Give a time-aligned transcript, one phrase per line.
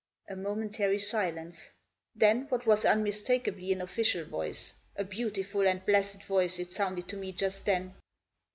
[0.27, 1.69] A momentary silence.
[2.15, 7.07] Then what was unmistakably an official voice, a beautiful and a blessed voice it sounded
[7.09, 7.93] to me just then.